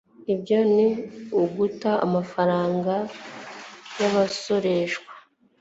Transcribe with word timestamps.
Ibyo 0.33 0.57
ni 0.73 0.87
uguta 1.43 1.91
amafaranga 2.05 2.93
yabasoreshwa. 3.99 5.09